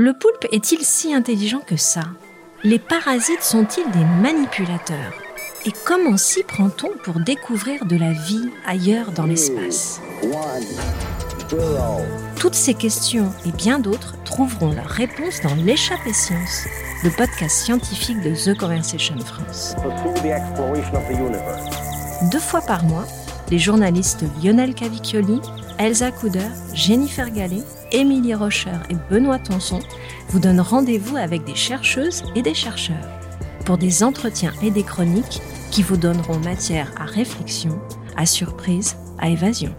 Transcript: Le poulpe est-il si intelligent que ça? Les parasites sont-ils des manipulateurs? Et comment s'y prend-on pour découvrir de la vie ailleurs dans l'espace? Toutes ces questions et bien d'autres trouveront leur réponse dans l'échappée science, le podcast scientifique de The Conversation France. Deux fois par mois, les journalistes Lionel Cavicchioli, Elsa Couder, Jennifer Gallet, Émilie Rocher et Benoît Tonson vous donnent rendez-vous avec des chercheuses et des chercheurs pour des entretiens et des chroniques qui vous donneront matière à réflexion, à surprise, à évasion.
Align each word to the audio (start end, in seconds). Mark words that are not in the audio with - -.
Le 0.00 0.12
poulpe 0.12 0.46
est-il 0.52 0.84
si 0.84 1.12
intelligent 1.12 1.58
que 1.58 1.76
ça? 1.76 2.02
Les 2.62 2.78
parasites 2.78 3.42
sont-ils 3.42 3.90
des 3.90 4.04
manipulateurs? 4.22 5.12
Et 5.66 5.72
comment 5.84 6.16
s'y 6.16 6.44
prend-on 6.44 6.90
pour 7.02 7.18
découvrir 7.18 7.84
de 7.84 7.96
la 7.96 8.12
vie 8.12 8.48
ailleurs 8.64 9.10
dans 9.10 9.26
l'espace? 9.26 10.00
Toutes 12.36 12.54
ces 12.54 12.74
questions 12.74 13.32
et 13.44 13.50
bien 13.50 13.80
d'autres 13.80 14.14
trouveront 14.22 14.72
leur 14.72 14.86
réponse 14.86 15.40
dans 15.42 15.56
l'échappée 15.56 16.12
science, 16.12 16.68
le 17.02 17.10
podcast 17.10 17.56
scientifique 17.56 18.20
de 18.20 18.36
The 18.36 18.56
Conversation 18.56 19.18
France. 19.18 19.74
Deux 22.30 22.38
fois 22.38 22.60
par 22.60 22.84
mois, 22.84 23.08
les 23.50 23.58
journalistes 23.58 24.24
Lionel 24.42 24.74
Cavicchioli, 24.74 25.40
Elsa 25.78 26.10
Couder, 26.10 26.48
Jennifer 26.74 27.30
Gallet, 27.30 27.62
Émilie 27.92 28.34
Rocher 28.34 28.78
et 28.90 28.96
Benoît 29.10 29.38
Tonson 29.38 29.80
vous 30.28 30.38
donnent 30.38 30.60
rendez-vous 30.60 31.16
avec 31.16 31.44
des 31.44 31.54
chercheuses 31.54 32.22
et 32.34 32.42
des 32.42 32.54
chercheurs 32.54 32.96
pour 33.64 33.78
des 33.78 34.02
entretiens 34.02 34.52
et 34.62 34.70
des 34.70 34.82
chroniques 34.82 35.40
qui 35.70 35.82
vous 35.82 35.96
donneront 35.96 36.38
matière 36.38 36.90
à 36.98 37.04
réflexion, 37.04 37.78
à 38.16 38.26
surprise, 38.26 38.96
à 39.18 39.28
évasion. 39.28 39.74